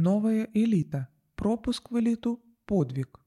Новая 0.00 0.48
элита. 0.54 1.08
Пропуск 1.34 1.90
в 1.90 1.98
элиту– 1.98 2.40
подвиг. 2.66 3.18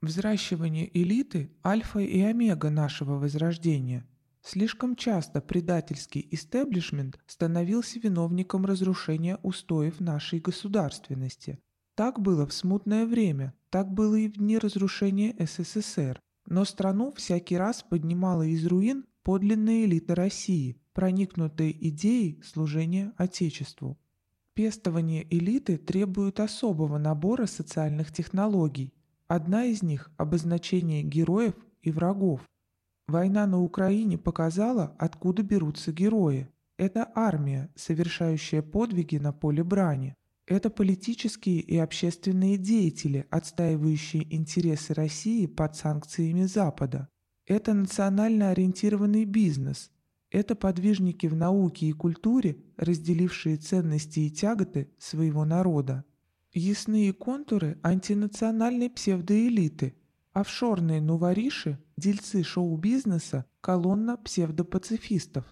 Взращивание 0.00 0.88
элиты– 0.98 1.52
альфа 1.62 1.98
и 1.98 2.22
омега 2.22 2.70
нашего 2.70 3.18
возрождения. 3.18 4.08
Слишком 4.40 4.96
часто 4.96 5.42
предательский 5.42 6.26
истеблишмент 6.30 7.18
становился 7.26 8.00
виновником 8.00 8.64
разрушения 8.64 9.38
устоев 9.42 10.00
нашей 10.00 10.40
государственности. 10.40 11.58
Так 11.94 12.18
было 12.18 12.46
в 12.46 12.54
смутное 12.54 13.04
время, 13.04 13.52
так 13.68 13.92
было 13.92 14.14
и 14.14 14.28
в 14.28 14.38
дни 14.38 14.56
разрушения 14.56 15.36
СССР. 15.38 16.18
Но 16.46 16.64
страну 16.64 17.12
всякий 17.12 17.58
раз 17.58 17.82
поднимала 17.82 18.44
из 18.44 18.64
руин 18.64 19.04
подлинная 19.22 19.84
элита 19.84 20.14
России, 20.14 20.80
проникнутая 20.94 21.72
идеей 21.72 22.40
служения 22.42 23.12
Отечеству. 23.18 23.98
Пестование 24.58 25.24
элиты 25.30 25.76
требует 25.76 26.40
особого 26.40 26.98
набора 26.98 27.46
социальных 27.46 28.10
технологий. 28.12 28.92
Одна 29.28 29.66
из 29.66 29.84
них– 29.84 30.10
обозначение 30.16 31.04
героев 31.04 31.54
и 31.80 31.92
врагов. 31.92 32.40
Война 33.06 33.46
на 33.46 33.62
Украине 33.62 34.18
показала, 34.18 34.96
откуда 34.98 35.44
берутся 35.44 35.92
герои. 35.92 36.48
Это 36.76 37.08
армия, 37.14 37.70
совершающая 37.76 38.60
подвиги 38.60 39.18
на 39.18 39.32
поле 39.32 39.62
брани. 39.62 40.16
Это 40.44 40.70
политические 40.70 41.60
и 41.60 41.76
общественные 41.76 42.56
деятели, 42.56 43.28
отстаивающие 43.30 44.26
интересы 44.34 44.92
России 44.92 45.46
под 45.46 45.76
санкциями 45.76 46.46
Запада. 46.46 47.06
Это 47.46 47.74
национально 47.74 48.50
ориентированный 48.50 49.24
бизнес– 49.24 49.92
это 50.30 50.54
подвижники 50.54 51.26
в 51.26 51.34
науке 51.34 51.86
и 51.86 51.92
культуре, 51.92 52.58
разделившие 52.76 53.56
ценности 53.56 54.20
и 54.20 54.30
тяготы 54.30 54.90
своего 54.98 55.44
народа. 55.44 56.04
Ясные 56.52 57.12
контуры 57.12 57.78
антинациональной 57.82 58.90
псевдоэлиты, 58.90 59.96
офшорные 60.32 61.00
нувориши, 61.00 61.78
дельцы 61.96 62.42
шоу-бизнеса, 62.42 63.46
колонна 63.60 64.16
псевдопацифистов. 64.16 65.44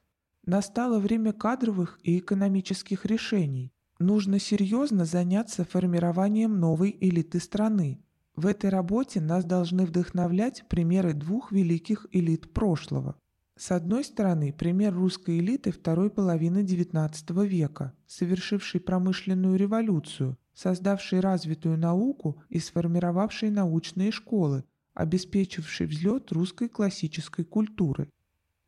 Настало 0.44 0.98
время 1.00 1.32
кадровых 1.32 1.98
и 2.02 2.18
экономических 2.18 3.04
решений. 3.06 3.72
Нужно 3.98 4.38
серьезно 4.38 5.04
заняться 5.04 5.64
формированием 5.64 6.60
новой 6.60 6.96
элиты 7.00 7.40
страны. 7.40 8.00
В 8.36 8.46
этой 8.46 8.68
работе 8.68 9.20
нас 9.20 9.44
должны 9.44 9.86
вдохновлять 9.86 10.64
примеры 10.68 11.14
двух 11.14 11.50
великих 11.50 12.06
элит 12.12 12.52
прошлого– 12.52 13.16
с 13.58 13.70
одной 13.70 14.04
стороны, 14.04 14.52
пример 14.52 14.92
русской 14.92 15.38
элиты 15.38 15.72
второй 15.72 16.10
половины 16.10 16.58
XIX 16.58 17.46
века, 17.46 17.94
совершившей 18.06 18.80
промышленную 18.80 19.56
революцию, 19.56 20.36
создавшей 20.52 21.20
развитую 21.20 21.78
науку 21.78 22.42
и 22.50 22.58
сформировавшей 22.58 23.48
научные 23.50 24.10
школы, 24.10 24.64
обеспечивший 24.92 25.86
взлет 25.86 26.32
русской 26.32 26.68
классической 26.68 27.46
культуры. 27.46 28.10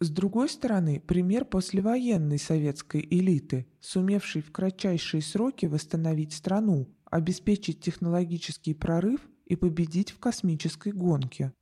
С 0.00 0.08
другой 0.08 0.48
стороны, 0.48 1.00
пример 1.00 1.44
послевоенной 1.44 2.38
советской 2.38 3.06
элиты, 3.10 3.66
сумевшей 3.80 4.40
в 4.40 4.52
кратчайшие 4.52 5.20
сроки 5.20 5.66
восстановить 5.66 6.32
страну, 6.32 6.88
обеспечить 7.10 7.80
технологический 7.80 8.72
прорыв 8.72 9.20
и 9.44 9.54
победить 9.54 10.12
в 10.12 10.18
космической 10.18 10.92
гонке. 10.92 11.52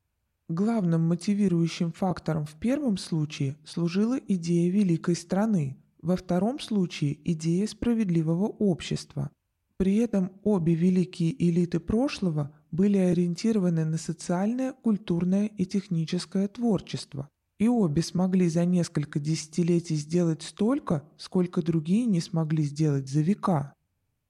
Главным 0.48 1.08
мотивирующим 1.08 1.90
фактором 1.90 2.46
в 2.46 2.54
первом 2.54 2.98
случае 2.98 3.56
служила 3.64 4.16
идея 4.28 4.70
великой 4.70 5.16
страны, 5.16 5.76
во 6.02 6.14
втором 6.14 6.60
случае 6.60 7.18
идея 7.32 7.66
справедливого 7.66 8.46
общества. 8.46 9.30
При 9.76 9.96
этом 9.96 10.30
обе 10.44 10.74
великие 10.74 11.34
элиты 11.50 11.80
прошлого 11.80 12.52
были 12.70 12.96
ориентированы 12.96 13.84
на 13.84 13.98
социальное, 13.98 14.72
культурное 14.72 15.46
и 15.46 15.66
техническое 15.66 16.46
творчество, 16.46 17.28
и 17.58 17.66
обе 17.66 18.02
смогли 18.02 18.48
за 18.48 18.64
несколько 18.64 19.18
десятилетий 19.18 19.96
сделать 19.96 20.42
столько, 20.42 21.02
сколько 21.16 21.60
другие 21.60 22.06
не 22.06 22.20
смогли 22.20 22.62
сделать 22.62 23.08
за 23.08 23.20
века. 23.20 23.74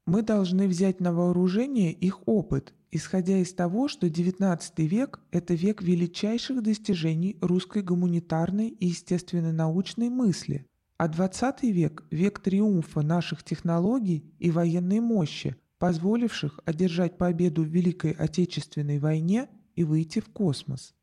Мы 0.07 0.23
должны 0.23 0.69
взять 0.69 1.01
на 1.01 1.13
вооружение 1.13 1.93
их 1.93 2.27
опыт 2.27 2.73
исходя 2.97 3.39
из 3.39 3.53
того, 3.53 3.89
что 3.89 4.07
XIX 4.07 4.61
век– 4.87 5.21
это 5.31 5.55
век 5.55 5.83
величайших 5.83 6.63
достижений 6.63 7.37
русской 7.41 7.83
гуманитарной 7.83 8.69
и 8.69 8.87
естественно-научной 8.87 10.09
мысли, 10.09 10.67
а 10.97 11.09
XX 11.09 11.71
век– 11.71 12.05
век 12.11 12.41
триумфа 12.41 13.03
наших 13.03 13.43
технологий 13.45 14.25
и 14.39 14.51
военной 14.51 15.01
мощи, 15.01 15.57
позволивших 15.79 16.61
одержать 16.65 17.19
победу 17.19 17.63
в 17.63 17.69
Великой 17.69 18.13
Отечественной 18.13 18.99
войне 18.99 19.49
и 19.75 19.85
выйти 19.85 20.21
в 20.21 20.29
космос. 20.31 20.95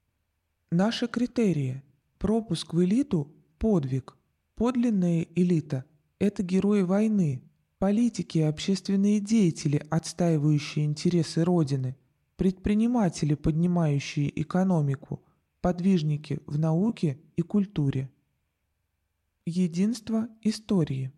Наши 0.72 1.08
критерии– 1.08 1.84
пропуск 2.18 2.74
в 2.74 2.84
элиту– 2.84 3.32
подвиг, 3.60 4.18
подлинная 4.56 5.28
элита– 5.36 5.86
это 6.20 6.42
герои 6.42 6.82
войны, 6.82 7.44
Политики 7.84 8.38
и 8.38 8.44
общественные 8.44 9.20
деятели, 9.20 9.86
отстаивающие 9.90 10.86
интересы 10.86 11.44
Родины, 11.44 11.98
предприниматели, 12.38 13.34
поднимающие 13.34 14.32
экономику, 14.42 15.22
подвижники 15.60 16.40
в 16.46 16.58
науке 16.58 17.20
и 17.36 17.42
культуре. 17.42 18.10
Единство 19.46 20.30
истории 20.44 21.12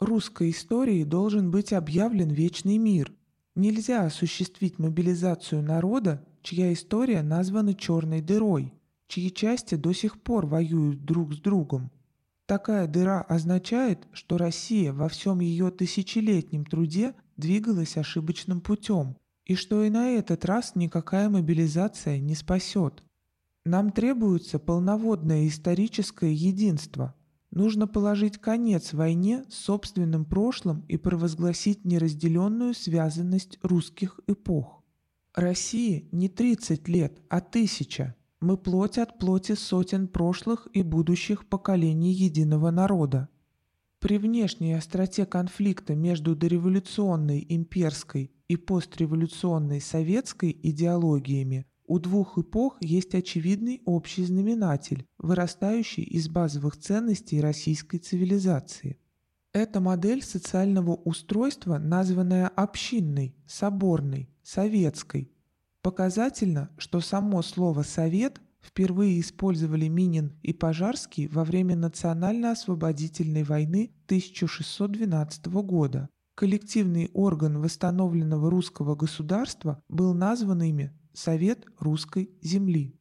Русской 0.00 0.50
истории 0.50 1.04
должен 1.04 1.52
быть 1.52 1.72
объявлен 1.72 2.30
вечный 2.30 2.78
мир. 2.78 3.12
Нельзя 3.54 4.06
осуществить 4.06 4.80
мобилизацию 4.80 5.62
народа, 5.62 6.26
чья 6.42 6.72
история 6.72 7.22
названа 7.22 7.74
черной 7.74 8.20
дырой, 8.20 8.74
чьи 9.06 9.32
части 9.32 9.76
до 9.76 9.92
сих 9.92 10.20
пор 10.20 10.46
воюют 10.46 11.04
друг 11.04 11.34
с 11.34 11.38
другом– 11.38 11.92
Такая 12.50 12.88
дыра 12.88 13.22
означает, 13.22 14.08
что 14.12 14.36
Россия 14.36 14.92
во 14.92 15.08
всем 15.08 15.38
ее 15.38 15.70
тысячелетнем 15.70 16.64
труде 16.64 17.14
двигалась 17.36 17.96
ошибочным 17.96 18.60
путем, 18.60 19.16
и 19.44 19.54
что 19.54 19.84
и 19.84 19.88
на 19.88 20.10
этот 20.10 20.44
раз 20.44 20.74
никакая 20.74 21.28
мобилизация 21.28 22.18
не 22.18 22.34
спасет. 22.34 23.04
Нам 23.64 23.92
требуется 23.92 24.58
полноводное 24.58 25.46
историческое 25.46 26.32
единство. 26.32 27.14
Нужно 27.52 27.86
положить 27.86 28.38
конец 28.38 28.94
войне 28.94 29.44
с 29.48 29.54
собственным 29.54 30.24
прошлым 30.24 30.84
и 30.88 30.96
провозгласить 30.96 31.84
неразделенную 31.84 32.74
связанность 32.74 33.60
русских 33.62 34.18
эпох. 34.26 34.82
России 35.36 36.08
не 36.10 36.28
30 36.28 36.88
лет, 36.88 37.22
а 37.28 37.40
тысяча– 37.40 38.16
мы 38.40 38.56
плоть 38.56 38.98
от 38.98 39.18
плоти 39.18 39.54
сотен 39.54 40.08
прошлых 40.08 40.66
и 40.72 40.82
будущих 40.82 41.46
поколений 41.46 42.12
единого 42.12 42.70
народа. 42.70 43.28
При 43.98 44.16
внешней 44.16 44.72
остроте 44.72 45.26
конфликта 45.26 45.94
между 45.94 46.34
дореволюционной 46.34 47.44
имперской 47.48 48.32
и 48.48 48.56
постреволюционной 48.56 49.80
советской 49.80 50.58
идеологиями 50.62 51.66
у 51.86 51.98
двух 51.98 52.38
эпох 52.38 52.78
есть 52.80 53.14
очевидный 53.14 53.82
общий 53.84 54.24
знаменатель, 54.24 55.04
вырастающий 55.18 56.04
из 56.04 56.28
базовых 56.28 56.78
ценностей 56.78 57.40
российской 57.40 57.98
цивилизации. 57.98 58.98
Это 59.52 59.80
модель 59.80 60.22
социального 60.22 60.94
устройства, 60.94 61.78
названная 61.78 62.46
общинной, 62.46 63.34
соборной, 63.46 64.30
советской, 64.42 65.32
Показательно, 65.82 66.70
что 66.76 67.00
само 67.00 67.40
слово 67.42 67.82
«совет» 67.82 68.40
впервые 68.60 69.20
использовали 69.20 69.88
Минин 69.88 70.32
и 70.42 70.52
Пожарский 70.52 71.26
во 71.28 71.44
время 71.44 71.74
Национально-освободительной 71.76 73.44
войны 73.44 73.90
1612 74.06 75.46
года. 75.46 76.10
Коллективный 76.34 77.10
орган 77.14 77.60
восстановленного 77.60 78.50
русского 78.50 78.94
государства 78.94 79.82
был 79.88 80.14
назван 80.14 80.62
ими 80.62 80.92
Совет 81.12 81.64
русской 81.78 82.30
земли. 82.40 82.94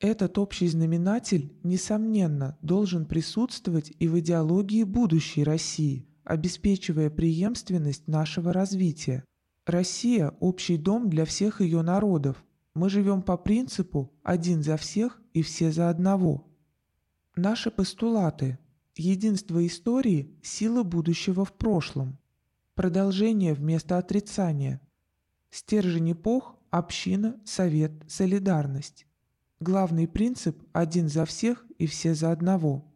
Этот 0.00 0.38
общий 0.38 0.68
знаменатель, 0.68 1.56
несомненно, 1.62 2.56
должен 2.62 3.06
присутствовать 3.06 3.92
и 3.98 4.06
в 4.06 4.18
идеологии 4.20 4.84
будущей 4.84 5.42
России, 5.42 6.06
обеспечивая 6.24 7.10
преемственность 7.10 8.06
нашего 8.06 8.52
развития. 8.52 9.24
Россия– 9.68 10.34
общий 10.40 10.78
дом 10.78 11.10
для 11.10 11.26
всех 11.26 11.60
ее 11.60 11.82
народов. 11.82 12.42
Мы 12.72 12.88
живем 12.88 13.20
по 13.20 13.36
принципу 13.36 14.10
«один 14.22 14.62
за 14.62 14.78
всех 14.78 15.20
и 15.34 15.42
все 15.42 15.70
за 15.70 15.90
одного». 15.90 16.46
Наши 17.36 17.70
постулаты– 17.70 18.58
единство 18.96 19.64
истории– 19.66 20.34
сила 20.42 20.84
будущего 20.84 21.44
в 21.44 21.52
прошлом, 21.52 22.18
продолжение 22.74 23.52
вместо 23.52 23.98
отрицания, 23.98 24.80
стержень 25.50 26.12
эпох– 26.12 26.56
община, 26.70 27.38
совет, 27.44 27.92
солидарность. 28.08 29.06
Главный 29.60 30.08
принцип– 30.08 30.62
один 30.72 31.10
за 31.10 31.26
всех 31.26 31.66
и 31.76 31.86
все 31.86 32.14
за 32.14 32.32
одного. 32.32 32.90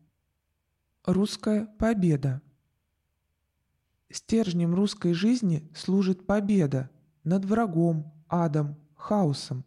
Русская 1.04 1.66
победа. 1.78 2.40
Стержнем 4.12 4.74
русской 4.74 5.14
жизни 5.14 5.66
служит 5.74 6.26
победа 6.26 6.90
над 7.24 7.46
врагом, 7.46 8.12
адом, 8.28 8.76
хаосом. 8.94 9.64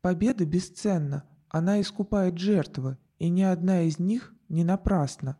Победа 0.00 0.46
бесценна, 0.46 1.24
она 1.48 1.80
искупает 1.80 2.38
жертвы, 2.38 2.98
и 3.18 3.28
ни 3.28 3.42
одна 3.42 3.82
из 3.82 3.98
них 3.98 4.32
не 4.48 4.62
напрасна. 4.62 5.38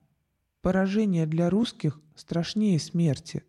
Поражение 0.62 1.26
для 1.26 1.48
русских 1.48 2.00
страшнее 2.16 2.80
смерти. 2.80 3.44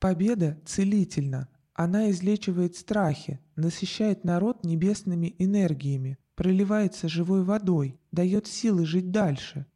Победа 0.00 0.60
целительна, 0.66 1.48
она 1.72 2.10
излечивает 2.10 2.74
страхи, 2.74 3.38
насыщает 3.54 4.24
народ 4.24 4.64
небесными 4.64 5.36
энергиями, 5.38 6.18
проливается 6.34 7.08
живой 7.08 7.44
водой, 7.44 8.00
дает 8.10 8.48
силы 8.48 8.84
жить 8.84 9.12
дальше. 9.12 9.66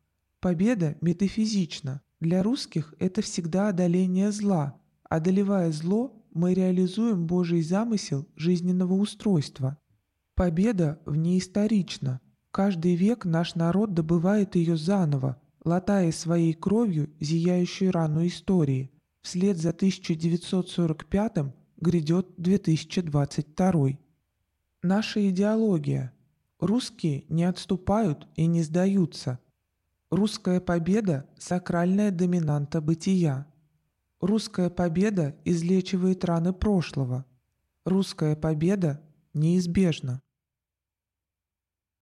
Победа 0.40 0.96
метафизична. 1.00 2.02
Для 2.20 2.42
русских 2.42 2.94
это 2.98 3.22
всегда 3.22 3.68
одоление 3.68 4.32
зла. 4.32 4.80
Одолевая 5.08 5.72
зло, 5.72 6.24
мы 6.32 6.54
реализуем 6.54 7.26
Божий 7.26 7.62
замысел 7.62 8.26
жизненного 8.36 8.94
устройства. 8.94 9.78
Победа 10.34 11.00
внеисторична. 11.06 12.20
Каждый 12.50 12.96
век 12.96 13.24
наш 13.24 13.54
народ 13.54 13.94
добывает 13.94 14.56
ее 14.56 14.76
заново, 14.76 15.40
латая 15.64 16.12
своей 16.12 16.52
кровью 16.52 17.10
зияющую 17.20 17.92
рану 17.92 18.26
истории. 18.26 18.90
Вслед 19.22 19.56
за 19.58 19.70
1945 19.70 21.54
грядет 21.76 22.28
2022. 22.36 23.98
Наша 24.82 25.30
идеология. 25.30 26.12
Русские 26.60 27.24
не 27.28 27.44
отступают 27.44 28.28
и 28.36 28.46
не 28.46 28.62
сдаются. 28.62 29.38
Русская 30.10 30.60
победа– 30.60 31.28
сакральная 31.38 32.10
доминанта 32.10 32.80
бытия. 32.80 33.46
Русская 34.20 34.70
победа 34.70 35.36
излечивает 35.44 36.24
раны 36.24 36.52
прошлого. 36.52 37.24
Русская 37.84 38.36
победа 38.36 39.02
неизбежна. 39.32 40.22